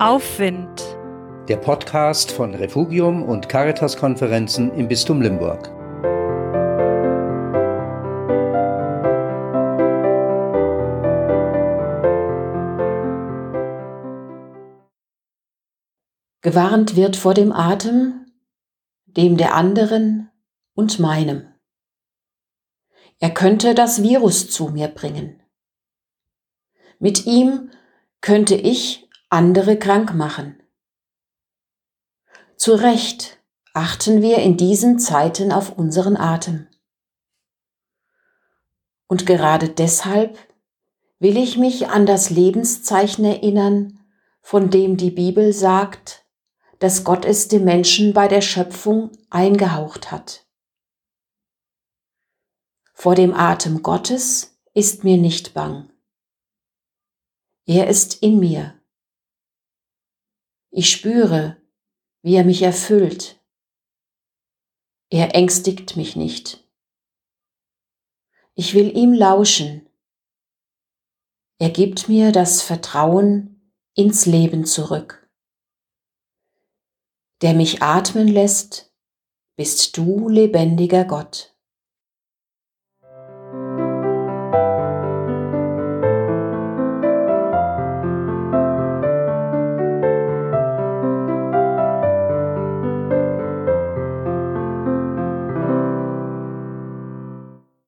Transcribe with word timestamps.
Aufwind. 0.00 0.82
Der 1.46 1.56
Podcast 1.56 2.32
von 2.32 2.52
Refugium 2.52 3.22
und 3.22 3.48
Caritas-Konferenzen 3.48 4.74
im 4.74 4.88
Bistum 4.88 5.22
Limburg. 5.22 5.68
Gewarnt 16.40 16.96
wird 16.96 17.14
vor 17.14 17.34
dem 17.34 17.52
Atem, 17.52 18.26
dem 19.06 19.36
der 19.36 19.54
anderen 19.54 20.28
und 20.74 20.98
meinem. 20.98 21.54
Er 23.20 23.30
könnte 23.30 23.76
das 23.76 24.02
Virus 24.02 24.50
zu 24.50 24.70
mir 24.70 24.88
bringen. 24.88 25.40
Mit 26.98 27.26
ihm 27.26 27.70
könnte 28.20 28.56
ich 28.56 29.03
andere 29.34 29.76
krank 29.76 30.14
machen. 30.14 30.62
Zu 32.56 32.74
Recht 32.74 33.42
achten 33.72 34.22
wir 34.22 34.38
in 34.38 34.56
diesen 34.56 35.00
Zeiten 35.00 35.50
auf 35.50 35.76
unseren 35.76 36.16
Atem. 36.16 36.68
Und 39.08 39.26
gerade 39.26 39.68
deshalb 39.68 40.38
will 41.18 41.36
ich 41.36 41.58
mich 41.58 41.88
an 41.88 42.06
das 42.06 42.30
Lebenszeichen 42.30 43.24
erinnern, 43.24 43.98
von 44.40 44.70
dem 44.70 44.96
die 44.96 45.10
Bibel 45.10 45.52
sagt, 45.52 46.24
dass 46.78 47.02
Gott 47.02 47.24
es 47.24 47.48
dem 47.48 47.64
Menschen 47.64 48.14
bei 48.14 48.28
der 48.28 48.40
Schöpfung 48.40 49.10
eingehaucht 49.30 50.12
hat. 50.12 50.46
Vor 52.92 53.16
dem 53.16 53.34
Atem 53.34 53.82
Gottes 53.82 54.60
ist 54.74 55.02
mir 55.02 55.16
nicht 55.16 55.54
bang. 55.54 55.90
Er 57.66 57.88
ist 57.88 58.22
in 58.22 58.38
mir. 58.38 58.80
Ich 60.76 60.90
spüre, 60.90 61.56
wie 62.22 62.34
er 62.34 62.44
mich 62.44 62.62
erfüllt. 62.62 63.40
Er 65.08 65.36
ängstigt 65.36 65.96
mich 65.96 66.16
nicht. 66.16 66.68
Ich 68.56 68.74
will 68.74 68.96
ihm 68.96 69.12
lauschen. 69.12 69.88
Er 71.60 71.70
gibt 71.70 72.08
mir 72.08 72.32
das 72.32 72.60
Vertrauen 72.60 73.72
ins 73.94 74.26
Leben 74.26 74.64
zurück. 74.64 75.30
Der 77.40 77.54
mich 77.54 77.80
atmen 77.80 78.26
lässt, 78.26 78.92
bist 79.54 79.96
du 79.96 80.28
lebendiger 80.28 81.04
Gott. 81.04 81.53